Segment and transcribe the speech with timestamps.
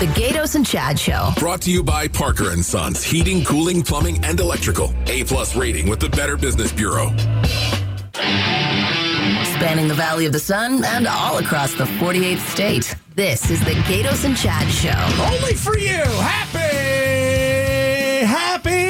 [0.00, 1.28] The Gatos and Chad Show.
[1.36, 4.94] Brought to you by Parker and Sons, heating, cooling, plumbing, and electrical.
[5.08, 7.14] A plus rating with the Better Business Bureau.
[8.14, 12.96] Spanning the Valley of the Sun and all across the 48th state.
[13.14, 14.88] This is the Gatos and Chad Show.
[15.22, 16.02] Only for you.
[16.22, 16.56] Happy,
[18.24, 18.89] happy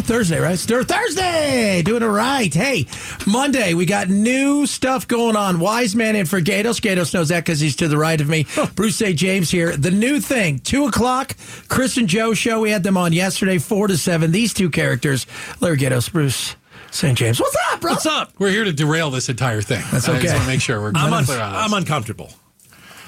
[0.00, 0.58] Thursday, right?
[0.58, 1.82] Stir Thursday.
[1.82, 2.52] Doing it right.
[2.52, 2.86] Hey,
[3.26, 5.60] Monday, we got new stuff going on.
[5.60, 6.80] Wise man in for Gatos.
[6.80, 8.46] Gatos knows that because he's to the right of me.
[8.74, 9.16] Bruce St.
[9.16, 9.76] James here.
[9.76, 11.36] The new thing, 2 o'clock,
[11.68, 12.60] Chris and Joe show.
[12.60, 14.32] We had them on yesterday, 4 to 7.
[14.32, 15.26] These two characters,
[15.60, 16.56] Larry Gatos, Bruce
[16.90, 17.16] St.
[17.16, 17.40] James.
[17.40, 17.92] What's up, bro?
[17.92, 18.32] What's up?
[18.38, 19.82] We're here to derail this entire thing.
[19.92, 20.18] That's okay.
[20.18, 21.62] I just want to make sure we're I'm, un- clear on this.
[21.62, 22.30] I'm uncomfortable.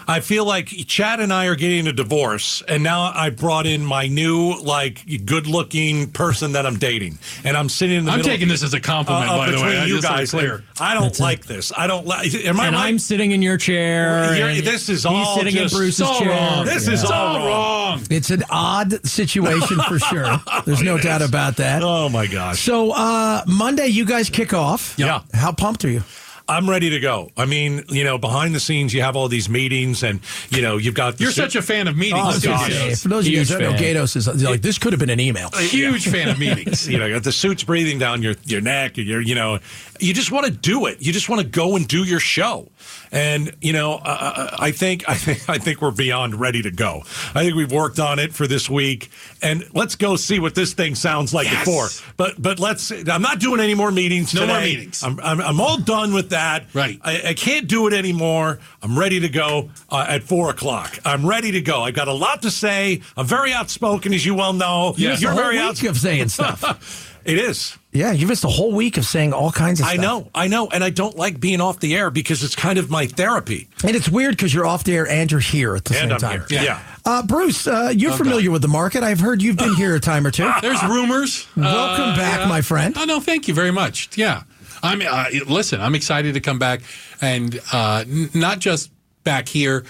[0.09, 3.85] I feel like Chad and I are getting a divorce, and now I brought in
[3.85, 8.15] my new, like, good-looking person that I'm dating, and I'm sitting in the middle.
[8.15, 8.33] I'm middle.
[8.33, 9.79] taking this as a compliment, uh, by the way.
[9.79, 10.31] I you just guys.
[10.31, 10.65] clear.
[10.81, 11.73] I don't like this.
[11.77, 12.33] I don't like.
[12.35, 12.87] Am I and right?
[12.87, 14.31] I'm sitting in your chair.
[14.63, 16.31] This is he's all sitting just in Bruce's so chair.
[16.31, 16.65] wrong.
[16.65, 18.03] This is It's all all wrong.
[18.11, 20.41] It's an odd situation for sure.
[20.65, 21.83] There's no doubt about that.
[21.83, 22.61] Oh my gosh!
[22.61, 24.95] So uh, Monday, you guys kick off.
[24.99, 25.21] Yeah.
[25.35, 26.03] How pumped are you?
[26.49, 27.31] I'm ready to go.
[27.37, 30.79] I mean, you know, behind the scenes, you have all these meetings, and you know,
[30.79, 31.21] you've got.
[31.21, 32.47] You're such a fan of meetings.
[32.47, 32.69] Oh, gosh.
[32.69, 33.03] Gatos.
[33.03, 33.79] For those of you who Huge don't know.
[33.79, 35.51] Gatos is like this could have been an email.
[35.51, 36.89] Huge fan of meetings.
[36.89, 39.59] you know, got the suits breathing down your your neck, and you're, you know,
[40.01, 41.01] you just want to do it.
[41.01, 42.71] You just want to go and do your show.
[43.11, 47.03] And you know, uh, I think I think I think we're beyond ready to go.
[47.35, 49.11] I think we've worked on it for this week,
[49.43, 51.65] and let's go see what this thing sounds like Yes.
[51.65, 51.89] before.
[52.17, 52.91] But but let's.
[52.91, 54.35] I'm not doing any more meetings.
[54.35, 55.03] No more meetings.
[55.03, 56.67] I'm, I'm I'm all done with that.
[56.75, 57.01] Right.
[57.03, 58.59] I, I can't do it anymore.
[58.83, 60.99] I'm ready to go uh, at four o'clock.
[61.05, 61.83] I'm ready to go.
[61.83, 63.01] I've got a lot to say.
[63.17, 64.95] I'm very outspoken, as you well know.
[64.97, 65.91] It's You're very outspoken.
[65.91, 67.15] of saying stuff.
[67.25, 67.77] It is.
[67.93, 70.03] yeah, you missed a whole week of saying all kinds of I stuff.
[70.03, 72.91] know, I know, and I don't like being off the air because it's kind of
[72.91, 73.69] my therapy.
[73.85, 76.13] And it's weird because you're off the air and you're here at the And same
[76.13, 76.45] I'm time.
[76.49, 76.63] here.
[76.63, 76.83] Yeah.
[77.05, 79.03] Uh, Bruce, uh, you're familiar with the market.
[79.03, 80.51] I've heard you've been here a time or two.
[80.63, 81.47] There's rumors.
[81.57, 82.49] Welcome Uh, back, yeah.
[82.49, 82.95] my friend.
[82.99, 84.17] Oh no, thank you very much.
[84.17, 84.43] Yeah,
[84.83, 85.03] I'm.
[85.03, 86.81] Uh, listen, I'm excited to come back,
[87.21, 88.91] and uh, n- not just
[89.25, 89.85] back here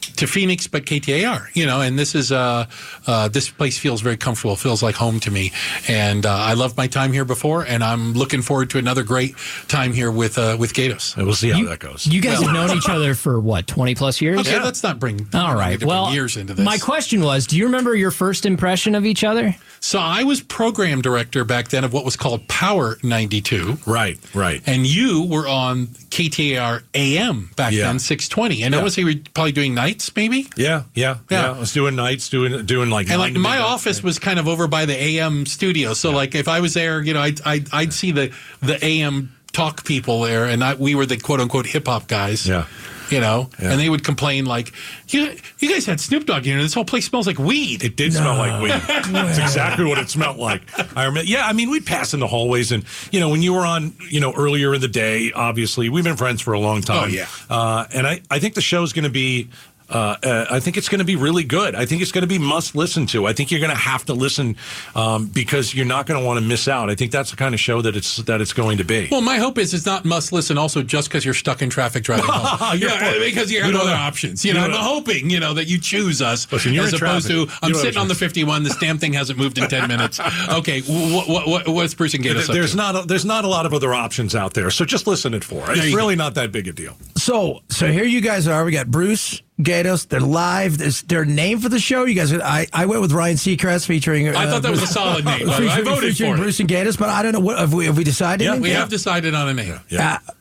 [0.00, 1.48] to Phoenix, but KTAR.
[1.54, 2.66] You know, and this is uh,
[3.06, 4.56] uh, this place feels very comfortable.
[4.56, 5.52] Feels like home to me,
[5.88, 9.34] and uh, I loved my time here before, and I'm looking forward to another great
[9.68, 11.16] time here with uh, with Gatos.
[11.16, 12.06] We'll see how that goes.
[12.06, 14.40] You guys have known each other for what, 20 plus years?
[14.40, 15.70] Okay, let's not bring All any right.
[15.72, 16.64] different Well, years into this.
[16.64, 19.54] my question was do you remember your first impression of each other?
[19.82, 23.78] so I was program director back then of what was called Power 92.
[23.86, 24.62] right, right.
[24.66, 27.84] And you were on KTAR AM back Yeah.
[27.84, 28.62] then, 620.
[28.62, 28.84] And I Yeah.
[28.84, 30.48] was you were probably doing nights, maybe?
[30.56, 31.42] Yeah, yeah, yeah.
[31.42, 31.52] Yeah.
[31.52, 34.66] I was doing nights, doing doing like And like my office was kind of over
[34.68, 35.94] by the AM studio.
[35.94, 39.34] So like if I was there, you know, I'd, I'd, I'd see the, the AM
[39.52, 42.46] talk people there and I, we were the quote unquote hip hop guys.
[42.46, 42.66] Yeah.
[43.10, 43.72] You know, Yeah.
[43.72, 44.72] and they would complain like,
[45.08, 47.96] "You, you guys had Snoop Dogg here, and this whole place smells like weed." It
[47.96, 48.70] did smell like weed.
[49.12, 50.62] That's exactly what it smelled like.
[50.96, 51.28] I remember.
[51.28, 53.94] Yeah, I mean, we'd pass in the hallways, and you know, when you were on,
[54.08, 57.02] you know, earlier in the day, obviously, we've been friends for a long time.
[57.02, 57.26] Oh, yeah.
[57.50, 59.48] Uh, and I, I think the show's going to be.
[59.90, 61.74] Uh, uh, I think it's going to be really good.
[61.74, 63.26] I think it's going to be must listen to.
[63.26, 64.56] I think you're going to have to listen
[64.94, 66.90] um, because you're not going to want to miss out.
[66.90, 69.08] I think that's the kind of show that it's that it's going to be.
[69.10, 70.58] Well, my hope is it's not must listen.
[70.58, 73.74] Also, just because you're stuck in traffic driving home, You're yeah, because you You have
[73.74, 74.44] other options.
[74.44, 77.48] You You know, I'm hoping you know that you choose us Listen, as opposed traffic.
[77.48, 78.62] to I'm You sitting on the 51.
[78.62, 80.20] This damn thing hasn't moved in 10 minutes.
[80.50, 83.48] Okay, what what, what what's Bruce and Gatos up there's not a, there's not a
[83.48, 84.70] lot of other options out there.
[84.70, 85.70] So just listen at four.
[85.70, 86.96] It's you really not that big a deal.
[87.20, 88.64] So, so here you guys are.
[88.64, 90.06] We got Bruce Gatos.
[90.06, 90.78] They're live.
[90.78, 92.04] There's their name for the show.
[92.04, 94.28] You guys, I, I went with Ryan Seacrest featuring.
[94.28, 95.46] I thought that was a solid name.
[95.46, 95.54] by.
[95.54, 96.42] I voted featuring for it.
[96.44, 98.44] Bruce and Gatos, but I don't know what have we have we decided.
[98.44, 98.62] Yeah, anything?
[98.62, 99.78] we have decided on a name.
[99.90, 100.18] Yeah.
[100.26, 100.32] Uh,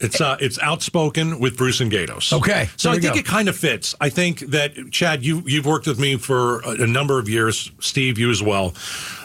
[0.00, 2.32] It's uh, it's outspoken with Bruce and Gatos.
[2.32, 3.20] Okay, so I think go.
[3.20, 3.94] it kind of fits.
[4.00, 7.70] I think that Chad, you you've worked with me for a, a number of years.
[7.78, 8.74] Steve, you as well.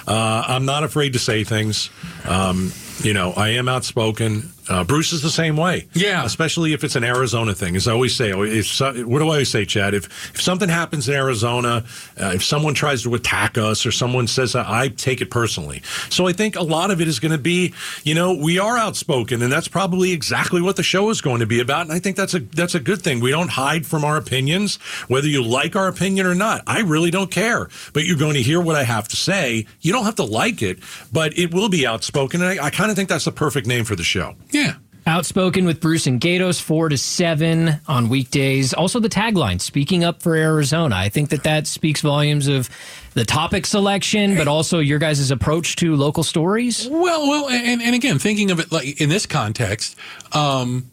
[0.08, 1.90] Uh, I'm not afraid to say things.
[2.26, 2.72] Um,
[3.02, 4.52] you know, I am outspoken.
[4.68, 5.88] Uh, Bruce is the same way.
[5.94, 6.24] Yeah.
[6.26, 7.76] especially if it's an Arizona thing.
[7.76, 9.94] As I always say, if, so- what do I always say, Chad?
[9.96, 10.06] If
[10.36, 11.84] if something happens in Arizona,
[12.22, 15.82] uh, if someone tries to attack us or someone says that, I take it personally.
[16.10, 17.74] So I think a lot of it is going to be,
[18.04, 21.48] you know, we are outspoken, and that's probably exactly what the show is going to
[21.48, 21.82] be about.
[21.82, 23.22] And I think that's a that's a good thing.
[23.22, 24.76] We don't hide from our opinions,
[25.08, 26.62] whether you like our opinion or not.
[26.68, 27.70] I really don't care.
[27.94, 29.66] But you're going to hear what I have to say.
[29.82, 30.78] You don't have to like it,
[31.12, 32.42] but it will be outspoken.
[32.44, 34.36] And I, I kind of think that's the perfect name for the show.
[34.52, 34.76] Yeah.
[35.08, 38.74] Outspoken with Bruce and Gatos, four to seven on weekdays.
[38.74, 40.96] Also, the tagline, speaking up for Arizona.
[40.96, 42.70] I think that that speaks volumes of
[43.14, 46.88] the topic selection, but also your guys' approach to local stories.
[46.88, 49.96] Well, well, and, and again, thinking of it like in this context,
[50.32, 50.92] um,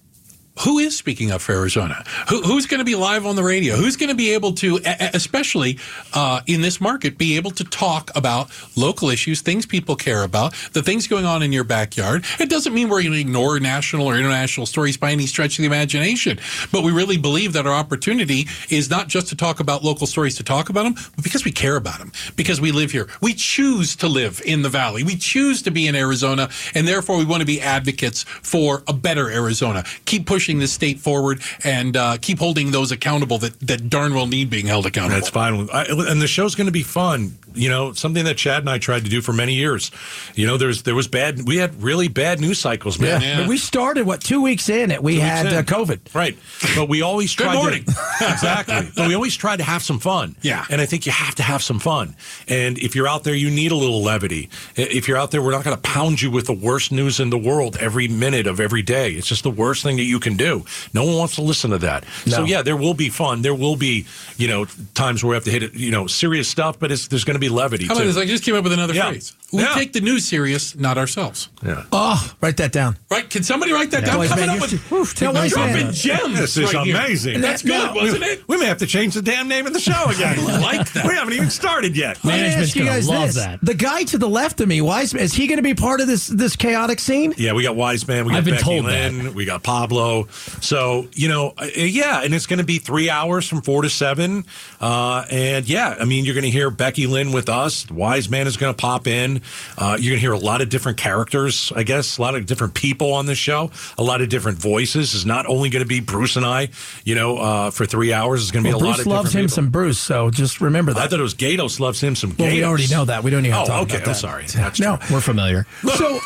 [0.61, 2.03] who is speaking up for Arizona?
[2.29, 3.77] Who, who's going to be live on the radio?
[3.77, 4.81] Who's going to be able to,
[5.13, 5.79] especially
[6.15, 10.55] uh, in this market, be able to talk about local issues, things people care about,
[10.73, 12.25] the things going on in your backyard?
[12.41, 15.63] It doesn't mean we're going to ignore national or international stories by any stretch of
[15.63, 16.39] the imagination,
[16.73, 20.37] but we really believe that our opportunity is not just to talk about local stories
[20.37, 23.09] to talk about them, but because we care about them, because we live here.
[23.21, 25.03] We choose to live in the valley.
[25.03, 28.93] We choose to be in Arizona, and therefore we want to be advocates for a
[28.93, 29.85] better Arizona.
[30.07, 34.27] Keep pushing this state forward and uh, keep holding those accountable that, that darn well
[34.27, 35.17] need being held accountable.
[35.17, 35.69] That's fine.
[35.73, 37.39] I, and the show's going to be fun.
[37.55, 39.91] You know, something that Chad and I tried to do for many years.
[40.35, 41.47] You know, there's there was bad.
[41.47, 43.23] We had really bad news cycles, man.
[43.23, 43.41] Yeah.
[43.41, 45.03] But we started what two weeks in it.
[45.03, 46.15] We Two had uh, COVID.
[46.15, 46.37] Right.
[46.75, 47.85] But we always Good tried morning.
[47.85, 47.93] to
[48.31, 48.89] Exactly.
[48.95, 50.37] But we always tried to have some fun.
[50.43, 50.67] Yeah.
[50.69, 52.15] And I think you have to have some fun.
[52.47, 54.51] And if you're out there, you need a little levity.
[54.77, 57.31] If you're out there, we're not going to pound you with the worst news in
[57.31, 59.13] the world every minute of every day.
[59.13, 60.65] It's just the worst thing that you can do.
[60.95, 62.05] No one wants to listen to that.
[62.27, 63.43] So yeah, there will be fun.
[63.43, 64.07] There will be,
[64.37, 67.09] you know, times where we have to hit it, you know, serious stuff, but it's,
[67.09, 68.07] there's going to be levity How about too.
[68.13, 68.17] this?
[68.17, 69.11] I just came up with another Yeah.
[69.11, 69.35] phrase.
[69.53, 69.75] We Yeah.
[69.75, 71.49] take the news serious, not ourselves.
[71.65, 71.85] yeah.
[71.93, 72.97] Oh, write that down.
[73.11, 73.31] Right?
[73.31, 74.19] Can somebody write that down?
[74.19, 75.93] Wise Coming man, up you with should- Oof, take You're notes, dropping man.
[75.93, 76.39] gems.
[76.39, 76.97] This is right here.
[76.97, 77.41] amazing.
[77.41, 78.43] That's good, wasn't it?
[78.49, 80.39] We may have to change the damn name of the show again.
[80.49, 81.07] I like that.
[81.07, 82.19] We haven't even started yet.
[82.25, 83.37] Let Management's gonna love this.
[83.37, 83.61] that.
[83.63, 86.09] The guy to the left of me, Wiseman, is he going to be part of
[86.09, 87.33] this this chaotic scene?
[87.39, 90.27] Yeah, we got Wise Man, we got I've been Becky told Lynn, we got Pablo.
[90.61, 93.91] So you know, uh, yeah, and it's going to be three hours from four to
[93.91, 94.45] seven.
[94.81, 97.89] Uh, and yeah, I mean, you're going to hear Becky Lynn with us.
[97.91, 99.36] Wise Man is going to pop in.
[99.79, 102.47] Uh, you're going to hear a lot of different characters, I guess, a lot of
[102.47, 105.15] different people on this show, a lot of different voices.
[105.15, 106.69] It's not only going to be Bruce and I,
[107.05, 108.43] you know, uh, for three hours.
[108.43, 109.55] It's going to be Well, a lot Bruce of loves different him people.
[109.55, 111.01] some Bruce, so just remember that.
[111.03, 112.35] I thought it was Gatos loves him some.
[112.39, 113.23] well, we already know that.
[113.25, 113.97] We don't even have to Oh, talk okay.
[113.97, 114.17] about that.
[114.17, 114.47] sorry.
[114.47, 114.97] That's no.
[114.97, 115.17] true.
[115.17, 115.67] We're familiar.
[115.97, 116.19] So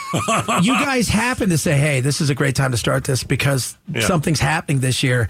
[0.63, 3.77] you guys happen to say, "Hey, this is a great time to start this because
[3.93, 4.01] Yeah.
[4.03, 5.29] something's happening this year."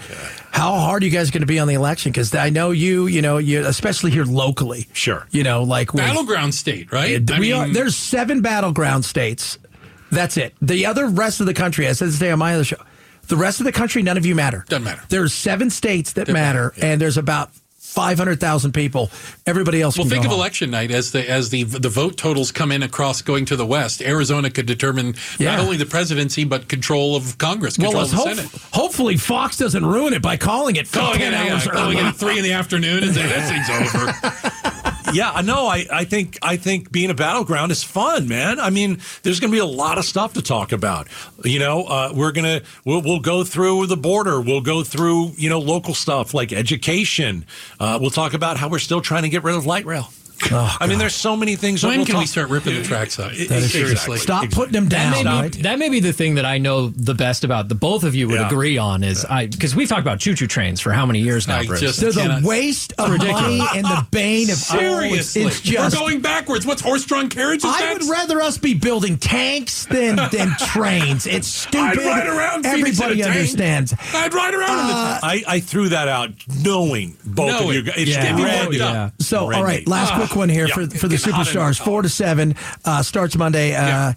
[0.52, 2.11] How hard are you guys going to be on the election?
[2.12, 4.88] Because I know you, you know, you especially here locally.
[4.93, 5.26] Sure.
[5.31, 7.12] You know, like with- Battleground state, right?
[7.12, 9.58] It- we mean, are, there's seven battleground states.
[10.11, 10.55] That's it.
[10.61, 12.76] The other rest of the country, I said this day on my other show,
[13.29, 14.64] the rest of the country, none of you matter.
[14.69, 15.02] Doesn't matter.
[15.08, 17.50] There's seven states that matter, and there's about
[17.91, 19.11] 500,000 people.
[19.47, 20.41] Everybody else Well, think of home.
[20.41, 23.67] election night as the as the the vote totals come in across going to the
[23.67, 24.01] west.
[24.03, 25.57] Arizona could determine Yeah.
[25.57, 28.51] not only the presidency but control of Congress, control Well, of the hope, Senate.
[28.73, 32.01] hopefully Fox doesn't ruin it by calling it Calling 10 it, yeah, hours calling it
[32.01, 32.09] early.
[32.09, 34.71] at three in the afternoon and say that thing's over.
[35.12, 35.67] yeah, I know.
[35.67, 38.61] I, I think I think being a battleground is fun, man.
[38.61, 41.08] I mean, there's going to be a lot of stuff to talk about.
[41.44, 44.41] You know, uh, we're gonna we'll, we'll go through the border.
[44.41, 47.47] We'll go through you know local stuff like education.
[47.79, 50.08] Uh, we'll talk about how we're still trying to get rid of light rail.
[50.53, 51.83] Oh, I mean, there's so many things.
[51.83, 53.31] that When we'll can we start ripping the tracks up?
[53.33, 53.81] That is true.
[53.87, 54.19] Seriously.
[54.19, 55.53] Stop putting them down, That may, right?
[55.53, 57.69] be, that may be the thing that I know the best about.
[57.69, 58.47] The both of you would Yeah.
[58.47, 61.47] agree on is I because we've talked about choo choo trains for how many years
[61.47, 61.81] now, I Bruce?
[61.81, 65.95] just- They're the waste of money and the bane of oh, it's- Seriously, it's, just.
[65.95, 66.65] we're going backwards.
[66.67, 67.65] What's horse-drawn carriages?
[67.73, 68.05] I next?
[68.07, 71.27] would rather us be building tanks than than trains.
[71.27, 71.81] It's stupid.
[71.81, 73.27] I'd ride around Phoenix in a Everybody tank.
[73.37, 73.95] understands.
[74.15, 76.31] I'd ride around in the uh, I, I threw that out
[76.63, 77.69] knowing both Knowing.
[77.69, 77.95] of you guys.
[77.99, 78.43] It's Yeah.
[78.43, 78.69] red.
[78.69, 79.11] Oh, yeah.
[79.19, 79.85] So, all right, Randy.
[79.87, 80.17] last ah.
[80.17, 80.88] quick one here for Yeah.
[80.88, 81.79] for the hot in superstars.
[81.81, 82.55] Four to seven
[82.85, 83.75] uh, starts Monday.
[83.75, 84.12] Uh, Yeah.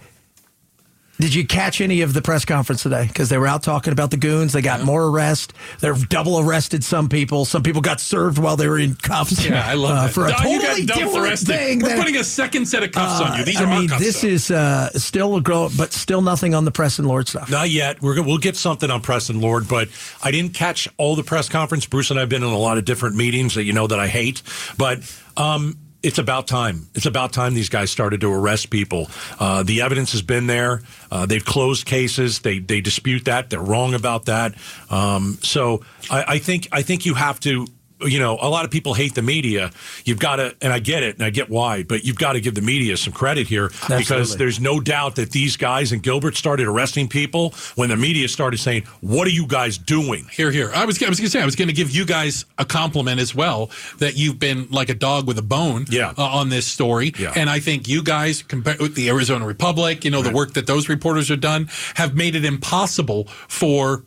[1.20, 3.06] Did you catch any of the press conference today?
[3.08, 4.52] Because they were out talking about the goons.
[4.52, 5.54] They got more arrest.
[5.80, 6.84] They're double arrested.
[6.84, 7.46] Some people.
[7.46, 9.46] Some people got served while they were in cuffs.
[9.46, 10.14] Yeah, I love uh, that.
[10.14, 11.48] for a Oh, totally you got double different arrested.
[11.56, 11.80] thing.
[11.82, 13.46] We're than- putting a second set of cuffs on you.
[13.46, 14.04] These I are mean, cuffs.
[14.04, 14.28] this though.
[14.28, 17.48] is uh, still a grow, but still nothing on the Preston Lord stuff.
[17.50, 18.02] Not yet.
[18.02, 19.90] We're we'll get something on Preston Lord, but
[20.24, 21.86] I didn't catch all the press conference.
[21.86, 24.08] Bruce and I've been in a lot of different meetings that you know that I
[24.08, 24.42] hate,
[24.80, 25.00] but
[25.38, 26.88] um, it's about time.
[26.94, 29.10] It's about time these guys started to arrest people.
[29.40, 30.82] Uh, the evidence has been there.
[31.10, 32.40] Uh, they've closed cases.
[32.40, 33.50] They they dispute that.
[33.50, 34.54] They're wrong about that.
[34.90, 35.82] Um, so
[36.12, 37.66] I, I think I think you have to.
[38.06, 39.72] You know, a lot of people hate the media.
[40.06, 42.42] You've got to, and I get it, and I get why, but you've got to
[42.42, 46.36] give the media some credit here because there's no doubt that these guys and Gilbert
[46.36, 50.72] started arresting people when the media started saying, "What are you guys doing?" Here, here.
[50.74, 52.66] I was, I was going to say, I was going to give you guys a
[52.66, 53.70] compliment as well
[54.00, 56.14] that you've been like a dog with a bone Yeah.
[56.18, 57.14] uh, on this story.
[57.18, 57.34] Yeah.
[57.36, 60.68] And I think you guys, compared with the Arizona Republic, you know, the work that
[60.68, 64.04] those reporters have done, have made it impossible for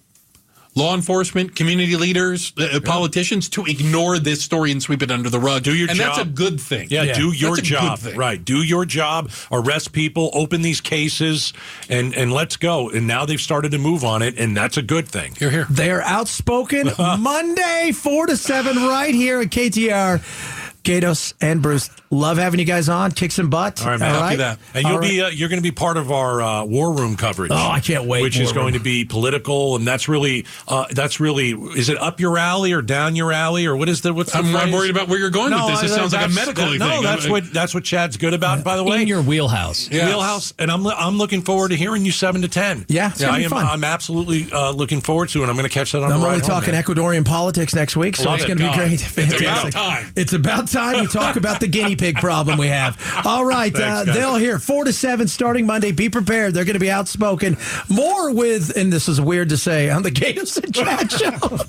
[0.76, 5.40] law enforcement, community leaders, uh, politicians to ignore this story and sweep it under the
[5.40, 5.64] rug.
[5.64, 5.90] Do your job.
[5.90, 6.16] and job.
[6.16, 6.88] that's a good thing.
[6.90, 8.00] Yeah, do your That's job.
[8.14, 8.42] Right.
[8.42, 9.30] Do your job.
[9.50, 11.52] Arrest people, open these cases,
[11.88, 12.90] and and let's go.
[12.90, 15.34] And now they've started to move on it, and that's a good thing.
[15.36, 15.66] Here, here.
[15.70, 20.65] They're outspoken Monday, 4 to 7, right here at KTAR.
[20.86, 23.10] Gatos and Bruce, love having you guys on.
[23.10, 23.80] Kick some butt.
[23.82, 24.14] All right, man.
[24.14, 24.58] Copy that.
[24.72, 27.16] And you'll All be uh, you're going to be part of our uh, war room
[27.16, 27.50] coverage.
[27.52, 28.22] Oh, I can't wait.
[28.22, 31.98] Which is War going to be political, and that's really uh, that's really is it
[31.98, 34.70] up your alley or down your alley or what is the what's the I'm, I'm
[34.72, 35.90] worried about where you're going with this.
[35.90, 36.78] It sounds like a medical that- thing.
[36.78, 38.62] No, that's I'm- what that's what Chad's good about.
[38.64, 39.90] By the way, in your wheelhouse.
[39.90, 40.08] Yes.
[40.08, 42.86] wheelhouse, and I'm I'm looking forward to hearing you seven to ten.
[42.88, 43.50] Yeah, it's gonna I be am.
[43.50, 43.66] fun.
[43.66, 45.48] I'm absolutely uh, looking forward to it.
[45.48, 46.82] I'm going to catch that on I'm the only ride talking man.
[46.84, 48.76] Ecuadorian politics next week, so Love it's going to be God.
[48.76, 48.92] great.
[48.92, 49.74] It's about Fantastic.
[49.74, 50.12] time.
[50.14, 53.00] It's about time we talk about the guinea pig problem we have.
[53.24, 55.92] All right, Thanks, uh, they'll hear four to seven starting Monday.
[55.92, 57.56] Be prepared; they're going to be outspoken.
[57.88, 61.30] More with, and this is weird to say on the Gatos and Chad show.
[61.30, 61.60] Drive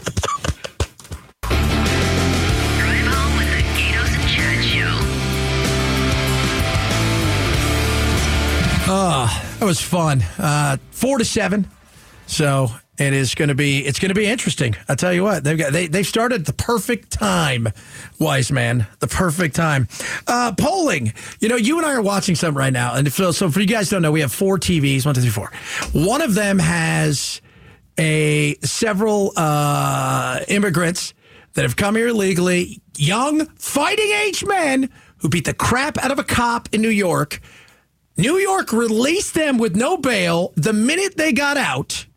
[3.08, 5.00] home with the Gatos and Chad Show.
[9.60, 10.24] That was fun.
[10.38, 11.68] Uh, four to seven.
[12.28, 14.76] So it is going to be it's going to be interesting.
[14.90, 17.70] I tell you what, they've got they they've started the perfect time,
[18.20, 19.88] wise man, the perfect time.
[20.26, 21.14] Uh, polling.
[21.40, 23.68] You know, you and I are watching something right now, and so, so for you
[23.68, 25.06] guys don't know, we have four TVs.
[25.06, 25.52] One, two, three, four.
[25.94, 27.42] One of them has
[28.00, 31.14] a several uh, immigrants
[31.54, 36.20] that have come here illegally, young fighting age men who beat the crap out of
[36.20, 37.42] a cop in New York.
[38.18, 40.54] New York released them with no bail.
[40.56, 42.08] The minute they got out,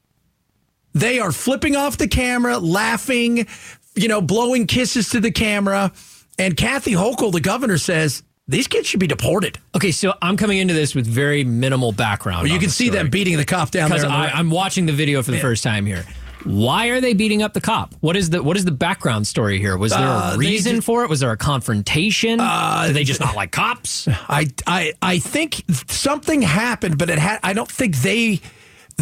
[0.93, 3.47] they are flipping off the camera, laughing,
[3.95, 5.93] you know, blowing kisses to the camera.
[6.39, 9.59] And Kathy Hochul, the governor, says these kids should be deported.
[9.77, 12.49] Okay, so I'm coming into this with very minimal background.
[12.49, 12.99] you can see story.
[12.99, 14.01] them beating the cop down there.
[14.01, 16.05] the- I, I'm watching the video for the first time here.
[16.45, 17.95] Why are they beating up the cop?
[18.01, 19.77] What is the what is the background story here?
[19.77, 21.11] Was there Uh, a reason just- for it?
[21.11, 22.39] Was there a confrontation?
[22.39, 24.09] Do they just not like cops?
[24.09, 27.41] I, I, I think something happened, but it had.
[27.43, 28.41] I don't think they,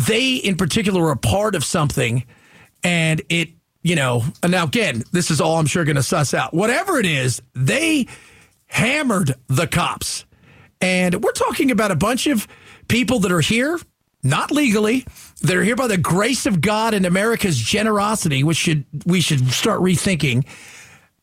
[0.06, 2.24] they in particular were a part of something,
[2.84, 3.50] and it,
[3.82, 4.24] you know.
[4.42, 6.54] and Now again, this is all I'm sure going to suss out.
[6.54, 8.06] Whatever it is, they
[8.66, 10.24] hammered the cops,
[10.80, 12.46] and we're talking about a bunch of
[12.88, 13.78] people that are here,
[14.22, 15.06] not legally.
[15.42, 19.50] that are here by the grace of God and America's generosity, which should we should
[19.50, 20.44] start rethinking.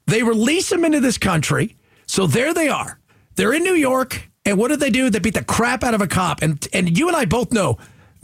[0.08, 1.76] They release them into this country.
[2.08, 3.00] So there they are.
[3.36, 4.30] They're in New York.
[4.46, 5.10] And what did they do?
[5.10, 6.42] They beat the crap out of a cop.
[6.42, 7.78] And and you and I both know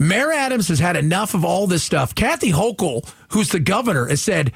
[0.08, 2.14] Mayor Adams has had enough of all this stuff.
[2.14, 4.52] Kathy Hochul, who's the governor, has said,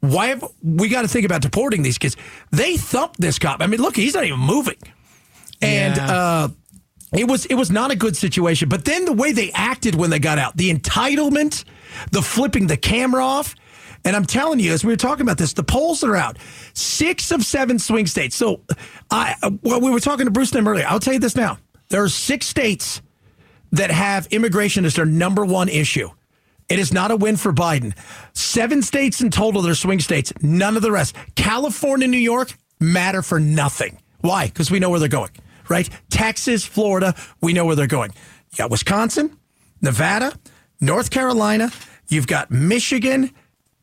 [0.00, 2.16] why have we got to think about deporting these kids?
[2.50, 3.60] They thumped this cop.
[3.60, 4.78] I mean, look, he's not even moving.
[5.60, 6.10] And Yeah.
[6.12, 6.48] uh
[7.14, 8.68] it was it was not a good situation.
[8.70, 11.64] But then the way they acted when they got out, the entitlement,
[12.10, 13.54] the flipping the camera off.
[14.04, 16.38] And I'm telling you, as we were talking about this, the polls are out.
[16.74, 18.34] Six of seven swing states.
[18.34, 18.62] So
[19.10, 20.86] I well, we were talking to Bruce them earlier.
[20.88, 21.58] I'll tell you this now.
[21.90, 23.02] There are six states
[23.72, 26.08] that have immigration as their number one issue.
[26.68, 27.94] It is not a win for Biden.
[28.34, 31.16] Seven states in total that are swing states, none of the rest.
[31.34, 33.98] California, New York matter for nothing.
[34.20, 34.46] Why?
[34.46, 35.30] Because we know where they're going,
[35.68, 35.88] right?
[36.10, 38.12] Texas, Florida, we know where they're going.
[38.52, 39.36] You got Wisconsin,
[39.80, 40.32] Nevada,
[40.80, 41.70] North Carolina,
[42.08, 43.30] you've got Michigan,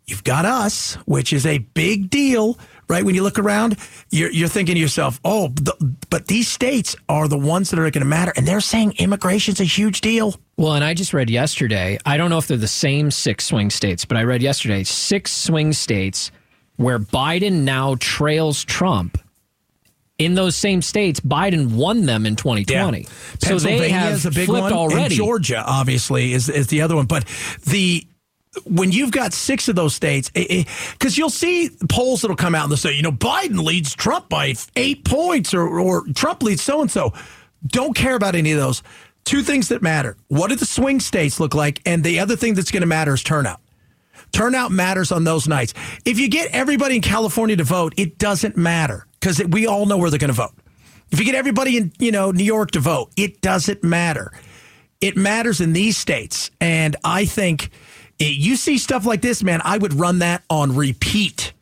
[0.06, 2.58] you've got us, which is a big deal,
[2.90, 3.06] right?
[3.06, 3.78] When you look around,
[4.10, 7.84] you're, you're thinking to yourself, oh, the, but these states are the ones that are
[7.84, 8.34] going to matter.
[8.36, 10.36] And they're saying immigration's a huge deal.
[10.58, 13.70] Well, and I just read yesterday, I don't know if they're the same six swing
[13.70, 16.32] states, but I read yesterday six swing states
[16.76, 19.18] where Biden now trails Trump.
[20.18, 23.04] In those same states, Biden won them in 2020.
[23.04, 23.10] So
[23.48, 24.74] Pennsylvania they have is a big flipped one.
[24.74, 25.04] already.
[25.04, 27.06] And Georgia, obviously, is is the other one.
[27.06, 27.24] But
[27.66, 28.06] the
[28.66, 32.72] when you've got six of those states, because you'll see polls that'll come out and
[32.72, 36.82] they'll say, you know, Biden leads Trump by eight points, or or Trump leads so
[36.82, 37.14] and so.
[37.66, 38.84] Don't care about any of those.
[39.26, 42.54] Two things that matter: what do the swing states look like, and the other thing
[42.54, 43.60] that's going to matter is turnout.
[44.32, 45.74] Turnout matters on those nights.
[46.06, 49.98] If you get everybody in California to vote, it doesn't matter because we all know
[49.98, 50.54] where they're going to vote.
[51.12, 54.32] If you get everybody in, you know, New York to vote, it doesn't matter.
[55.02, 57.72] It matters in these states, and I think
[58.20, 59.62] eh, you see stuff like this, man.
[59.64, 61.54] I would run that on repeat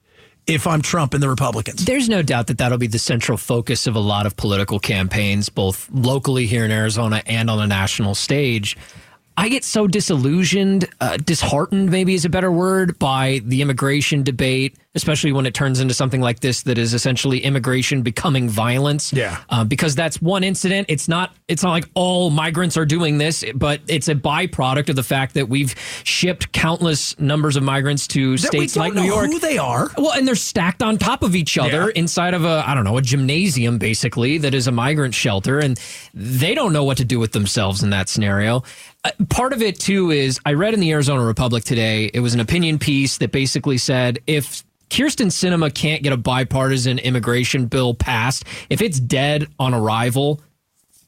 [0.47, 1.85] if I'm Trump and the Republicans.
[1.85, 5.49] There's no doubt that that'll be the central focus of a lot of political campaigns,
[5.49, 8.77] both locally here in Arizona and on a national stage.
[9.39, 14.75] I get so disillusioned, uh, disheartened, maybe is a better word, by the immigration debate,
[14.97, 19.13] especially when it turns into something like this that is essentially immigration becoming violence.
[19.13, 19.37] Yeah.
[19.49, 20.87] Uh, because that's one incident.
[20.89, 21.33] It's not.
[21.47, 25.35] It's not like all migrants are doing this, but it's a byproduct of the fact
[25.35, 25.73] that we've
[26.03, 29.27] shipped countless numbers of migrants to That states like New York.
[29.27, 29.89] who they are.
[29.97, 32.01] Well, and they're stacked on top of each other Yeah.
[32.01, 35.59] inside of a, I don't know, a gymnasium basically that is a migrant shelter.
[35.59, 35.79] And
[36.13, 38.63] they don't know what to do with themselves in that scenario.
[39.05, 42.33] Uh, part of it, too, is I read in the Arizona Republic today, it was
[42.33, 47.93] an opinion piece that basically said if Kyrsten Sinema can't get a bipartisan immigration bill
[47.93, 50.41] passed, if it's dead on arrival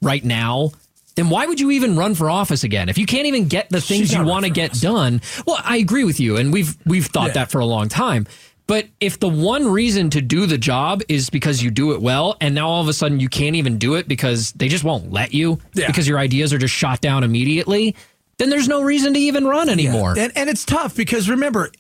[0.01, 0.71] right now,
[1.15, 2.89] then why would you even run for office again?
[2.89, 6.03] If you can't even get the things you want to get done, well, I agree
[6.03, 7.33] with you, and we've we've thought Yeah.
[7.33, 8.27] that for a long time.
[8.67, 12.38] But if the one reason to do the job is because you do it well,
[12.39, 15.12] and now all of a sudden you can't even do it because they just won't
[15.12, 15.88] let you Yeah.
[15.88, 17.95] because your ideas are just shot down immediately,
[18.38, 20.13] then there's no reason to even run anymore.
[20.17, 21.71] And, and it's tough because remember,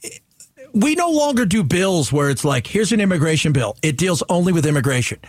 [0.73, 3.75] we no longer do bills where it's like, here's an immigration bill.
[3.81, 5.19] It deals only with immigration.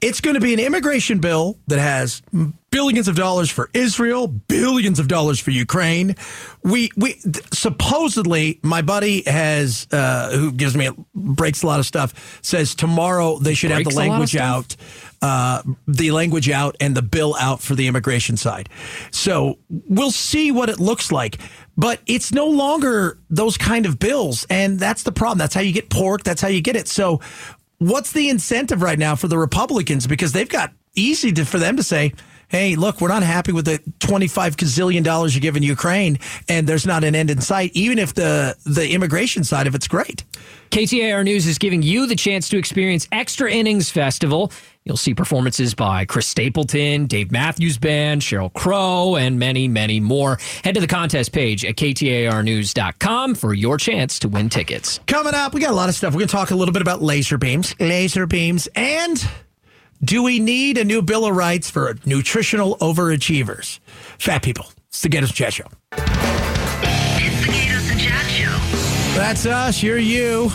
[0.00, 2.22] It's going to be an immigration bill that has
[2.70, 6.14] billions of dollars for Israel, billions of dollars for Ukraine.
[6.62, 7.20] We we
[7.52, 13.38] supposedly my buddy has uh, who gives me breaks a lot of stuff says tomorrow
[13.38, 14.76] they should have the language out
[15.22, 18.68] uh, the language out and the bill out for the immigration side.
[19.10, 21.38] So we'll see what it looks like.
[21.76, 24.46] But it's no longer those kind of bills.
[24.50, 25.38] And that's the problem.
[25.38, 26.24] That's how you get pork.
[26.24, 26.88] That's how you get it.
[26.88, 27.20] So
[27.78, 30.06] what's the incentive right now for the Republicans?
[30.06, 32.12] Because they've got easy to, for them to say,
[32.48, 36.86] hey, look, we're not happy with the 25 gazillion dollars you're giving Ukraine, and there's
[36.86, 40.24] not an end in sight, even if the, the immigration side of it's great.
[40.70, 44.52] KTAR News is giving you the chance to experience Extra Innings Festival.
[44.84, 50.38] You'll see performances by Chris Stapleton, Dave Matthews Band, Sheryl Crow, and many, many more.
[50.64, 55.00] Head to the contest page at KTARnews.com for your chance to win tickets.
[55.06, 56.14] Coming up, we got a lot of stuff.
[56.14, 59.28] We're going to talk a little bit about laser beams, laser beams, and
[60.02, 63.80] do we need a new Bill of Rights for nutritional overachievers?
[64.18, 64.66] Fat people.
[64.88, 65.66] It's the Get Us Chat Show.
[65.92, 69.18] It's the Gatos and Chad Show.
[69.18, 69.82] That's us.
[69.82, 70.50] You're you.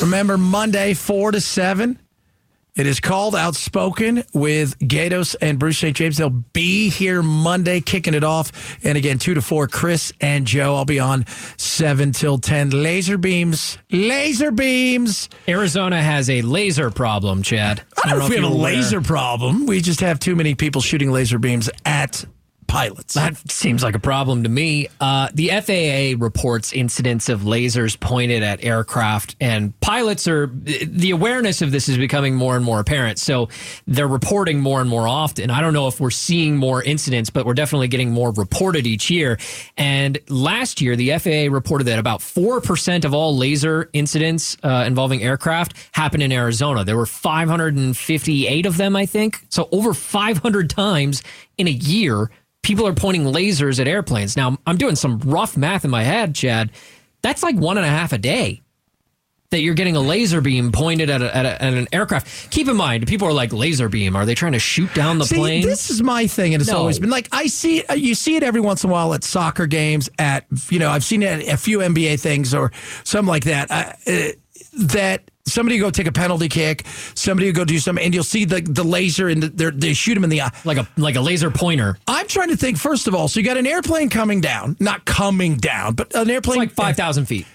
[0.00, 1.98] Remember, Monday, 4 to 7.
[2.76, 5.96] It is called Outspoken with Gatos and Bruce St.
[5.96, 6.16] James.
[6.16, 8.50] They'll be here Monday, kicking it off.
[8.84, 10.74] And again, 2 to 4, Chris and Joe.
[10.74, 11.24] I'll be on
[11.56, 12.70] 7 till 10.
[12.70, 13.78] Laser beams.
[13.92, 15.28] Laser beams.
[15.46, 17.82] Arizona has a laser problem, Chad.
[18.04, 18.72] I don't know if we have a aware.
[18.74, 19.66] laser problem.
[19.66, 22.24] We just have too many people shooting laser beams at
[22.66, 23.14] pilots.
[23.14, 24.88] That seems like a problem to me.
[25.00, 31.62] Uh, the FAA reports incidents of lasers pointed at aircraft, and pilots are the awareness
[31.62, 33.18] of this is becoming more and more apparent.
[33.18, 33.48] So
[33.86, 35.50] they're reporting more and more often.
[35.50, 39.10] I don't know if we're seeing more incidents, but we're definitely getting more reported each
[39.10, 39.38] year.
[39.76, 45.22] And last year, the FAA reported that about 4% of all laser incidents uh, involving
[45.22, 46.84] aircraft happened in Arizona.
[46.84, 49.44] There were 558 of them, I think.
[49.48, 51.22] So over 500 times
[51.58, 52.30] in a year
[52.64, 54.36] people are pointing lasers at airplanes.
[54.36, 56.72] Now, I'm doing some rough math in my head, Chad.
[57.22, 58.60] That's like one and a half a day
[59.50, 62.50] that you're getting a laser beam pointed at, a, at, a, at an aircraft.
[62.50, 64.16] Keep in mind, people are like, laser beam.
[64.16, 65.62] Are they trying to shoot down the See, plane?
[65.62, 66.78] this is my thing, and it's No.
[66.78, 67.84] always been like I see.
[67.94, 70.10] You see it every once in a while at soccer games.
[70.18, 72.72] At you know, I've seen it at a few NBA things or
[73.04, 73.70] something like that.
[73.70, 74.28] Uh, uh,
[74.86, 78.60] that somebody go take a penalty kick, somebody go do something, and you'll see the
[78.60, 80.50] the laser and the, they're- they shoot him in the eye.
[80.64, 81.98] like a like a laser pointer.
[82.06, 82.78] I'm trying to think.
[82.78, 86.22] First of all, so you got an airplane coming down, not coming down, but an
[86.22, 87.46] It's airplane like 5,000 feet.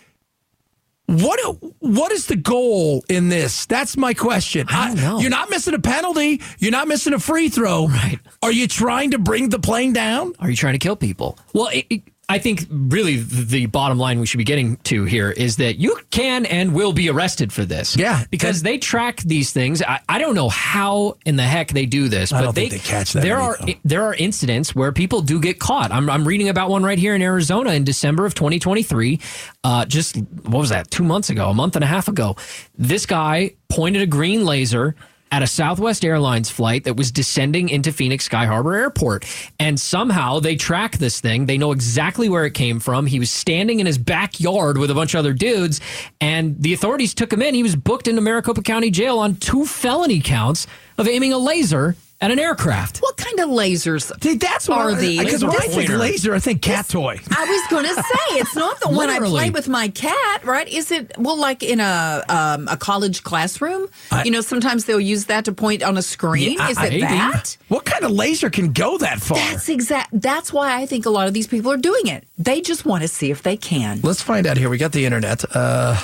[1.08, 1.40] What
[1.80, 3.66] what is the goal in this?
[3.66, 4.68] That's my question.
[4.70, 5.20] I don't know.
[5.20, 6.40] you're not missing a penalty.
[6.60, 7.88] You're not missing a free throw.
[7.88, 8.20] Right.
[8.44, 10.34] Are you trying to bring the plane down?
[10.40, 11.40] Are you trying to kill people?
[11.52, 15.32] Well, it, it, I think really the bottom line we should be getting to here
[15.32, 17.98] is that you can and will be arrested for this.
[17.98, 18.24] Yeah.
[18.30, 19.82] because they track these things.
[19.82, 22.78] I, I don't know how in the heck they do this, but don't they, they
[22.78, 23.74] catch that There many, are though.
[23.84, 25.92] there are incidents where people do get caught.
[25.92, 29.20] I'm I'm reading about one right here in Arizona in December of 2023.
[29.64, 30.92] Uh, just what was that?
[30.92, 32.36] Two months ago, a month and a half ago.
[32.78, 34.96] This guy pointed a green laser
[35.32, 39.26] at a Southwest Airlines flight that was descending into Phoenix Sky Harbor Airport.
[39.60, 41.46] And somehow they track this thing.
[41.46, 43.06] They know exactly where it came from.
[43.06, 45.82] He was standing in his backyard with a bunch of other dudes,
[46.20, 47.54] and the authorities took him in.
[47.54, 51.96] He was booked into Maricopa County Jail on two felony counts of aiming a laser
[52.22, 52.98] at an aircraft.
[53.00, 55.20] What kind of lasers See, that's what are I- these?
[55.24, 57.20] Because when I This think is- laser, I think cat toy.
[57.36, 59.32] I was going to say it's not the one I Literally.
[59.32, 60.68] play with my cat, right?
[60.68, 63.88] Is it well, like in a um, a college classroom?
[64.12, 66.58] I- you know, sometimes they'll use that to point on a screen.
[66.58, 67.02] Yeah, Is it maybe.
[67.02, 67.56] that?
[67.70, 69.38] What kind of laser can go that far?
[69.38, 70.10] That's exact.
[70.12, 72.26] That's why I think a lot of these people are doing it.
[72.38, 74.02] They just want to see if they can.
[74.04, 74.70] Let's find out here.
[74.70, 75.44] We got the internet.
[75.56, 75.98] Uh,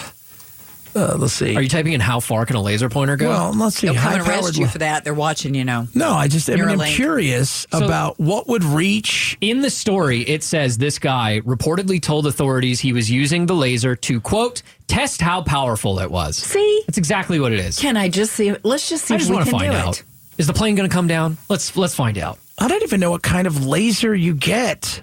[0.96, 1.56] uh, let's see.
[1.56, 3.30] Are you typing in how far can a laser pointer go?
[3.30, 3.88] well, let's see.
[3.88, 5.04] They'll come and arrest you for that.
[5.04, 5.88] They're watching, you know.
[5.94, 6.96] No, I just I mean, I'm Neuralink.
[6.96, 9.38] curious about what would reach.
[9.42, 13.96] In the story, it says this guy reportedly told authorities he was using the laser
[13.98, 16.38] to, quote, test how powerful it was.
[16.38, 17.78] See, That's exactly what it is.
[17.80, 18.56] can I just see?
[18.64, 20.00] Let's just see I if just we want can to find out.
[20.00, 20.04] it.
[20.38, 21.38] Is the plane going to come down?
[21.50, 22.40] Let's let's find out.
[22.58, 25.02] I don't even know what kind of laser you get.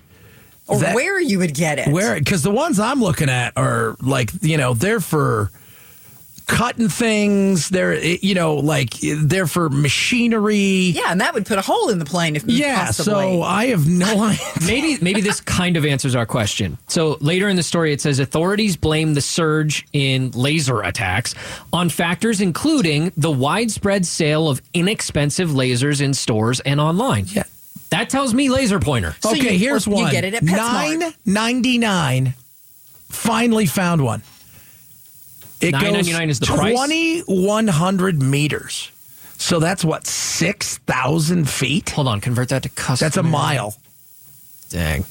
[0.68, 1.88] Or That- where you would get it.
[1.88, 2.14] Where?
[2.14, 5.50] Because the ones I'm looking at are like you know they're for
[6.46, 7.68] cutting things.
[7.68, 10.56] They're eh, you know like they're for machinery.
[10.56, 13.12] Yeah, and that would put a hole in the plane if Yeah, possibly.
[13.12, 14.46] so I have no idea.
[14.66, 16.78] maybe maybe this kind of answers our question.
[16.88, 21.34] So later in the story, it says authorities blame the surge in laser attacks
[21.72, 27.26] on factors including the widespread sale of inexpensive lasers in stores and online.
[27.28, 27.44] Yeah.
[27.90, 29.14] That tells me laser pointer.
[29.20, 30.10] So okay, you- here's you one.
[30.10, 30.98] get it at PetSmart.
[30.98, 32.34] Nine ninety nine.
[33.08, 34.22] Finally found one.
[35.62, 36.74] It goes is the price?
[36.74, 38.90] twenty one hundred meters.
[39.38, 41.90] So that's what six thousand feet.
[41.90, 43.04] Hold on, convert that to custom.
[43.06, 43.74] That's a mile.
[44.70, 45.04] Dang.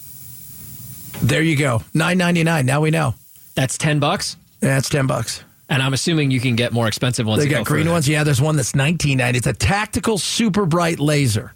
[1.22, 1.84] There you go.
[1.94, 2.66] Nine ninety nine.
[2.66, 3.16] Now we know.
[3.56, 4.38] That's 10 bucks.
[4.62, 5.44] That's ten bucks.
[5.70, 7.44] And I'm assuming you can get more expensive ones.
[7.44, 7.94] They got go green further.
[7.94, 8.10] ones.
[8.10, 9.38] Yeah, there's one that's nineteen ninety.
[9.38, 11.54] It's a tactical super bright laser.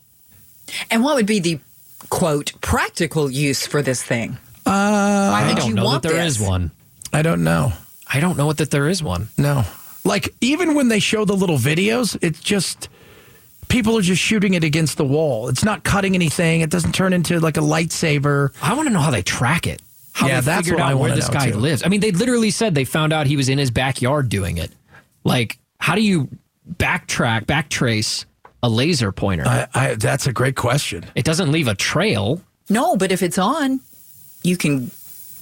[0.89, 1.59] And what would be the
[2.09, 4.37] quote practical use for this thing?
[4.65, 4.71] Uh,
[5.31, 6.39] Why I would don't you know want that there this?
[6.39, 6.71] is one.
[7.13, 7.73] I don't know.
[8.11, 9.29] I don't know what that there is one.
[9.37, 9.63] No.
[10.03, 12.89] Like even when they show the little videos, it's just
[13.67, 15.47] people are just shooting it against the wall.
[15.49, 16.61] It's not cutting anything.
[16.61, 18.53] It doesn't turn into like a lightsaber.
[18.61, 19.81] I want to know how they track it.
[20.13, 21.57] How Yeah, they that's figured what I out where wanna this guy too.
[21.57, 21.81] lives.
[21.83, 24.71] I mean, they literally said they found out he was in his backyard doing it.
[25.23, 26.29] Like, how do you
[26.77, 28.25] backtrack, backtrace
[28.63, 29.45] a laser pointer?
[29.47, 31.05] I, I, that's a great question.
[31.15, 32.41] it doesn't leave a trail.
[32.69, 33.81] No, but if it's on,
[34.43, 34.91] you can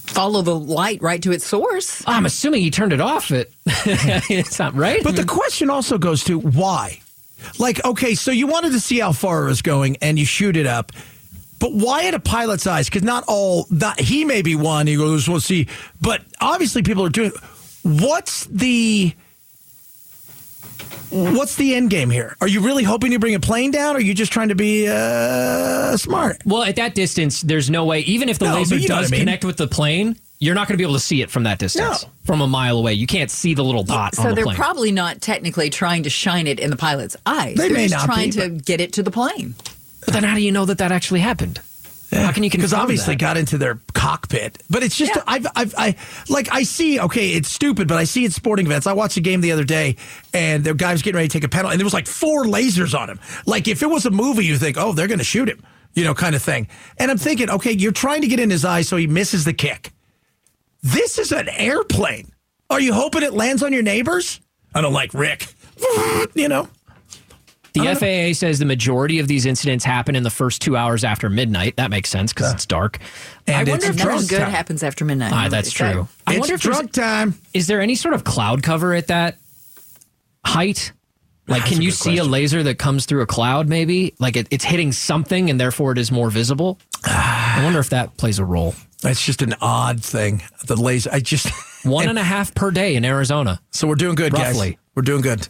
[0.05, 2.03] follow the light right to its source.
[2.05, 3.31] I'm assuming he turned it off.
[3.31, 5.03] It, it's not right.
[5.03, 7.01] But the question also goes to why?
[7.59, 10.55] Like, okay, so you wanted to see how far it was going and you shoot
[10.55, 10.91] it up.
[11.59, 12.89] But why at a pilot's eyes?
[12.89, 15.67] Because not all, not, he may be one, he goes, we'll see.
[16.01, 17.31] But obviously people are doing,
[17.83, 19.13] what's the,
[21.13, 22.35] what's the end game here?
[22.41, 24.55] Are you really hoping to bring a plane down or are you just trying to
[24.55, 26.41] be uh, smart?
[26.45, 27.99] well, at that distance, there's no way.
[28.01, 29.21] Even if the No, laser but you know does I mean.
[29.21, 31.59] connect with the plane, you're not going to be able to see it from that
[31.59, 32.03] distance.
[32.03, 32.09] No.
[32.25, 34.55] From a mile away, you can't see the little dot So on the they're plane.
[34.57, 37.55] probably not technically trying to shine it in the pilot's eyes.
[37.55, 39.55] They are may just not trying be, to get it to the plane.
[40.05, 41.59] but then, how do you know that that actually happened?
[42.33, 43.19] Can you Because obviously that?
[43.19, 45.23] got into their cockpit, but it's just Yeah.
[45.27, 45.95] I've, I've I
[46.29, 46.99] like I see.
[46.99, 48.87] Okay, it's stupid, but I see at sporting events.
[48.87, 49.95] I watched a game the other day,
[50.33, 52.45] and the guy was getting ready to take a penalty, and there was like four
[52.45, 53.19] lasers on him.
[53.45, 56.03] Like if it was a movie, you think, oh, they're going to shoot him, you
[56.03, 56.67] know, kind of thing.
[56.97, 59.53] And I'm thinking, okay, you're trying to get in his eye so he misses the
[59.53, 59.91] kick.
[60.81, 62.31] This is an airplane.
[62.69, 64.41] Are you hoping it lands on your neighbors?
[64.75, 65.47] I don't like Rick.
[66.33, 66.67] you know.
[67.73, 71.29] The FAA says the majority of these incidents happen in the first two hours after
[71.29, 71.75] midnight.
[71.77, 72.99] That makes sense because it's dark.
[73.47, 74.51] And I it's wonder if nothing good time.
[74.51, 75.33] happens after midnight.
[75.33, 76.07] Ah, that's Is that- true.
[76.27, 77.35] I It's wonder if there's- drunk time.
[77.53, 79.37] is there any sort of cloud cover at that
[80.45, 80.91] height?
[81.47, 83.67] Like, That's can you good see a laser that comes through a cloud?
[83.67, 86.79] Maybe like it, it's hitting something, and therefore it is more visible.
[87.05, 88.75] I wonder if that plays a role.
[89.03, 90.41] It's just an odd thing.
[90.65, 91.09] The laser.
[91.11, 91.49] I just
[91.83, 93.59] One and a half per day in Arizona.
[93.71, 94.57] So we're doing good, guys.
[94.95, 95.47] We're doing good.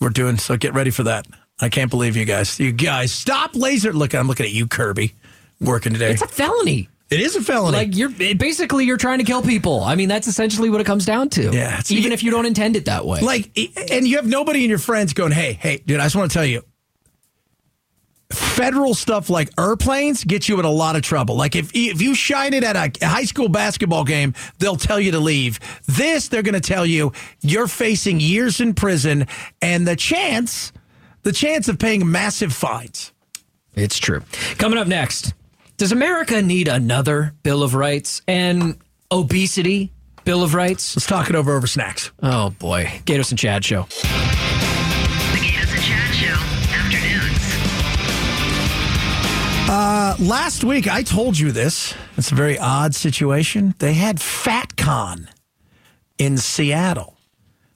[0.00, 0.56] We're doing so.
[0.56, 1.26] Get ready for that.
[1.60, 2.60] I can't believe you guys.
[2.60, 3.92] You guys, stop laser.
[3.92, 4.20] looking.
[4.20, 5.14] I'm looking at you, Kirby,
[5.60, 6.10] working today.
[6.12, 6.88] It's a felony.
[7.10, 7.76] it is a felony.
[7.76, 9.82] Like you're basically you're trying to kill people.
[9.82, 11.50] I mean, that's essentially what it comes down to.
[11.52, 13.20] Yeah, even if you don't intend it that way.
[13.22, 13.50] like,
[13.90, 16.34] and you have nobody in your friends going, "Hey, hey, dude, I just want to
[16.34, 16.62] tell you."
[18.30, 21.36] Federal stuff like airplanes gets you in a lot of trouble.
[21.36, 25.12] Like if if you shine it at a high school basketball game, they'll tell you
[25.12, 25.60] to leave.
[25.86, 29.28] This they're going to tell you you're facing years in prison
[29.62, 30.72] and the chance
[31.22, 33.12] the chance of paying massive fines.
[33.74, 34.22] It's true.
[34.58, 35.34] Coming up next,
[35.76, 38.76] does America need another Bill of Rights and
[39.12, 39.92] obesity
[40.24, 40.96] Bill of Rights?
[40.96, 42.10] Let's talk it over over snacks.
[42.22, 43.86] Oh boy, Gatos and Chad show.
[50.18, 51.94] Last week, I told you this.
[52.16, 53.74] It's a very odd situation.
[53.78, 55.28] They had FatCon
[56.18, 57.18] in Seattle.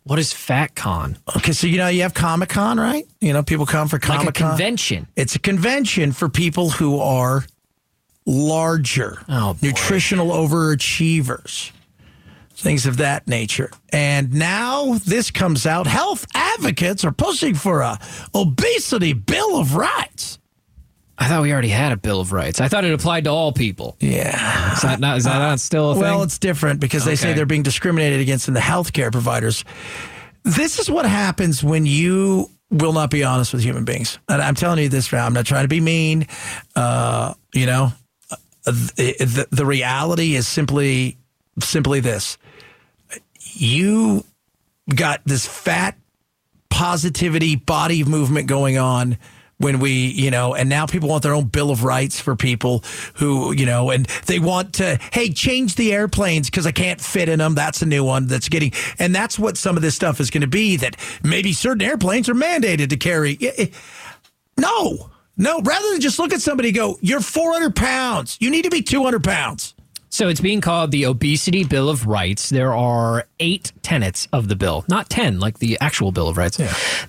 [0.04, 1.18] What is FatCon?
[1.36, 3.04] Okay, so you know you have Comic Con, right?
[3.20, 4.48] You know people come for Like a Comic Con.
[4.52, 5.06] convention.
[5.16, 7.44] It's a convention for people who are
[8.24, 11.72] larger, Oh, nutritional overachievers,
[12.54, 13.70] things of that nature.
[13.92, 15.86] And now this comes out.
[15.86, 17.98] Health advocates are pushing for a
[18.34, 20.38] obesity bill of rights.
[21.20, 22.62] I thought we already had a Bill of Rights.
[22.62, 23.94] I thought it applied to all people.
[24.00, 24.72] Yeah.
[24.72, 26.02] Is that not, is that not still a thing?
[26.02, 27.36] Well, it's different because they say Okay.
[27.36, 29.62] they're being discriminated against in the healthcare providers.
[30.44, 34.18] This is what happens when you will not be honest with human beings.
[34.30, 36.26] And I'm telling you this, now, I'm not trying to be mean.
[36.74, 37.92] Uh, you know,
[38.30, 41.18] uh, the, the, the reality is simply
[41.60, 42.38] simply this:
[43.42, 44.24] you
[44.94, 45.98] got this fat
[46.70, 49.18] positivity body movement going on
[49.60, 52.82] when we, you know, and now people want their own bill of rights for people
[53.14, 57.28] who, you know, and they want to, hey, change the airplanes because I can't fit
[57.28, 57.54] in them.
[57.54, 60.40] That's a new one that's getting, and that's what some of this stuff is going
[60.40, 63.38] to be that maybe certain airplanes are mandated to carry.
[64.56, 68.38] No, no, rather than just look at somebody go, you're 400 pounds.
[68.40, 69.74] You need to be 200 pounds.
[70.12, 72.50] So it's being called the Obesity Bill of Rights.
[72.50, 76.56] There are eight tenets of the bill, not 10 like the actual Bill of Rights.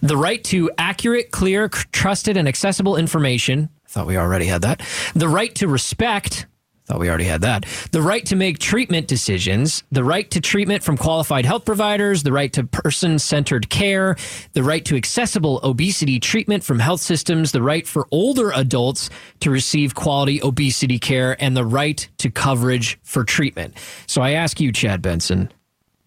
[0.02, 3.70] The right to accurate, clear, trusted, and accessible information.
[3.86, 4.82] I thought we already had that.
[5.16, 6.46] The right to respect.
[6.91, 7.65] Thought we already had that.
[7.93, 12.34] The right to make treatment decisions, the right to treatment from qualified health providers, the
[12.34, 14.17] right to person centered care,
[14.51, 19.49] the right to accessible obesity treatment from health systems, the right for older adults to
[19.49, 23.77] receive quality obesity care, and the right to coverage for treatment.
[24.06, 25.49] So I ask you, Chad Benson,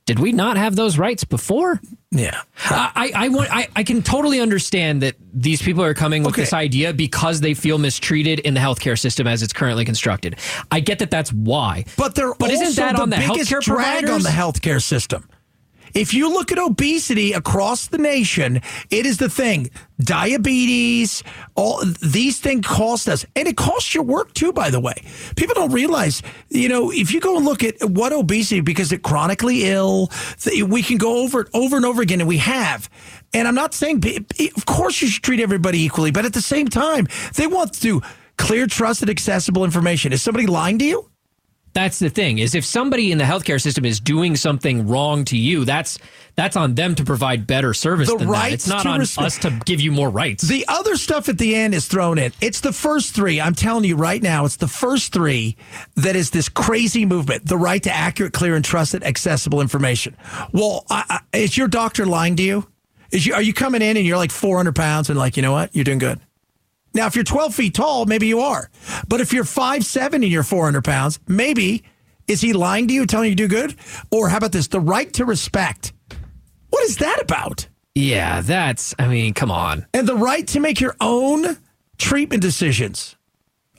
[0.06, 1.80] did we not have those rights before?
[2.10, 2.42] Yeah.
[2.66, 6.34] I, I, I want I, I can totally understand that these people are coming with
[6.34, 6.42] Okay.
[6.42, 10.36] this idea because they feel mistreated in the healthcare system as it's currently constructed.
[10.70, 11.84] I get that that's why.
[11.96, 15.28] But they're but isn't that the on the biggest healthcare drag on the healthcare system.
[15.94, 19.70] If you look at obesity across the nation, it is the thing.
[20.00, 21.22] Diabetes,
[21.54, 24.52] all these things cost us, and it costs your work too.
[24.52, 24.94] By the way,
[25.36, 26.20] people don't realize.
[26.50, 30.10] You know, if you go and look at what obesity, because it chronically ill,
[30.66, 32.90] we can go over it over and over again, and we have.
[33.32, 34.04] And I'm not saying,
[34.56, 38.02] of course, you should treat everybody equally, but at the same time, they want to
[38.36, 40.12] clear, trusted, accessible information.
[40.12, 41.10] Is somebody lying to you?
[41.74, 45.36] That's the thing is if somebody in the healthcare system is doing something wrong to
[45.36, 45.98] you, that's
[46.36, 48.52] that's on them to provide better service The than that.
[48.52, 50.44] It's not on us to give you more rights.
[50.44, 52.32] The other stuff at the end is thrown in.
[52.40, 53.40] It's the first three.
[53.40, 55.56] I'm telling you right now, it's the first three
[55.96, 60.16] that is this crazy movement the right to accurate, clear, and trusted, accessible information.
[60.52, 62.68] Well, I, I, is your doctor lying to you?
[63.10, 63.34] Is you?
[63.34, 65.74] Are you coming in and you're like 400 pounds and like, you know what?
[65.74, 66.20] You're doing good.
[66.94, 68.70] Now, if you're 12 feet tall, maybe you are.
[69.08, 71.82] But if you're 5'7 and you're 400 pounds, maybe
[72.28, 73.74] is he lying to you, telling you to do good?
[74.10, 74.68] Or how about this?
[74.68, 75.92] The right to respect.
[76.70, 77.68] What is that about?
[77.96, 79.86] yeah, that's I mean, come on.
[79.94, 81.58] and the right to make your own
[81.98, 83.14] treatment decisions.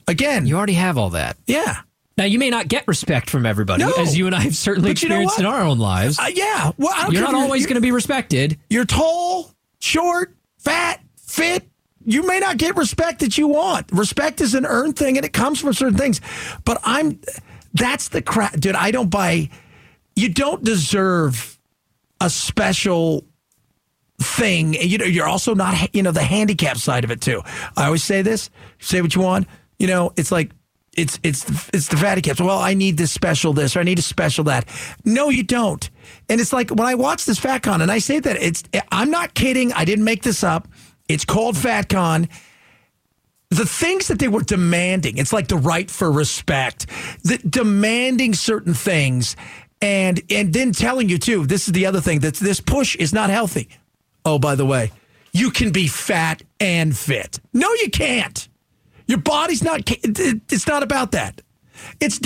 [0.08, 1.36] Again, You already have all that.
[1.48, 1.82] yeah.
[2.18, 3.92] Now you may not get respect from everybody, No.
[3.98, 6.18] as you and I have certainly But you know experienced in our own lives.
[6.18, 6.72] Uh, yeah.
[6.78, 8.58] Well, I don't You're not always you're, going to be respected.
[8.70, 9.52] You're tall,
[9.82, 11.68] short, fat, fit.
[12.06, 13.92] You may not get respect that you want.
[13.92, 16.22] Respect is an earned thing and it comes from certain things.
[16.64, 17.20] But I'm,
[17.74, 18.54] that's the crap.
[18.60, 19.50] Dude, I don't buy,
[20.16, 21.60] you don't deserve
[22.22, 23.26] a special
[24.22, 24.76] thing.
[24.76, 27.42] You know, you're also not, you know, the handicap side of it too.
[27.76, 29.48] I always say this, say what you want.
[29.80, 30.52] You know, it's like,
[30.96, 32.40] it's it's it's the handicaps.
[32.40, 34.66] Well, I need this special this or I need a special that.
[35.04, 35.90] No, you don't.
[36.30, 39.34] And it's like when I watch this FatCon and I say that it's I'm not
[39.34, 39.74] kidding.
[39.74, 40.70] I didn't make this up.
[41.08, 42.30] It's called FatCon.
[43.50, 46.88] The things that they were demanding, it's like the right for respect,
[47.24, 49.36] the, demanding certain things,
[49.82, 51.46] and and then telling you too.
[51.46, 53.70] This is the other thing that this push is not healthy.
[54.26, 54.92] Oh, by the way,
[55.32, 57.40] you can be fat and fit.
[57.54, 58.48] No, you can't.
[59.08, 59.82] Your body's not.
[59.86, 61.42] It's not about that.
[62.00, 62.20] It's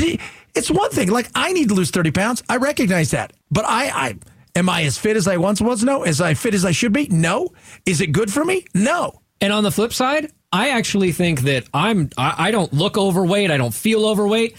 [0.56, 1.10] it's one thing.
[1.10, 2.44] Like I need to lose thirty pounds.
[2.48, 3.34] I recognize that.
[3.52, 4.16] But I, I
[4.56, 5.84] am I as fit as I once was?
[5.84, 6.04] No.
[6.04, 7.08] As I fit as I should be?
[7.08, 7.50] No.
[7.86, 8.66] Is it good for me?
[8.74, 9.22] No.
[9.42, 13.52] And on the flip side, I actually think that I'm I, I don't look overweight.
[13.52, 14.56] I don't feel overweight.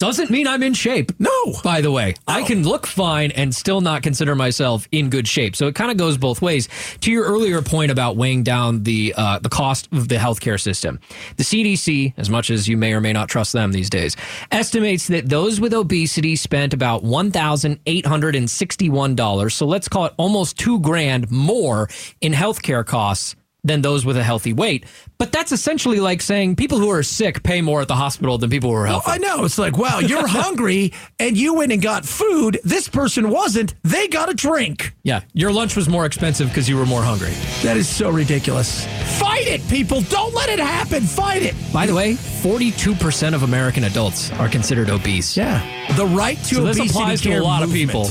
[0.00, 1.10] Doesn't mean I'm in shape.
[1.18, 1.54] No.
[1.64, 5.56] By the way, I can look fine and still not consider myself in good shape.
[5.56, 6.68] So it kind of goes both ways.
[7.00, 11.00] To your earlier point about weighing down the uh, the cost of the healthcare system,
[11.36, 14.16] the CDC, as much as you may or may not trust them these days,
[14.52, 19.54] estimates that those with obesity spent about one thousand eight hundred and sixty one dollars.
[19.56, 21.88] So let's call it almost two grand more
[22.20, 23.34] in healthcare costs
[23.68, 24.84] than those with a healthy weight.
[25.18, 28.50] But that's essentially like saying people who are sick pay more at the hospital than
[28.50, 29.12] people who are healthy.
[29.12, 29.44] I know.
[29.44, 32.58] It's like, wow, you're hungry and you went and got food.
[32.64, 33.74] This person wasn't.
[33.82, 34.94] They got a drink.
[35.02, 37.32] Yeah, your lunch was more expensive because you were more hungry.
[37.62, 38.86] That is so ridiculous.
[39.18, 40.00] Fight it, people.
[40.02, 41.02] Don't let it happen.
[41.02, 41.54] Fight it.
[41.72, 45.36] By the way, 42% of American adults are considered obese.
[45.36, 45.62] Yeah.
[45.96, 48.04] The right to So this obesity applies to a lot of people.